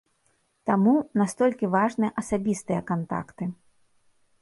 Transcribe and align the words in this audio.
Таму, 0.69 0.93
настолькі 1.23 1.71
важныя 1.77 2.11
асабістыя 2.25 2.81
кантакты. 2.91 3.43